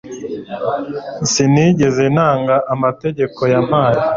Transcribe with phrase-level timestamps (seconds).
[1.31, 3.99] sinigeze nanga amategeko yampaye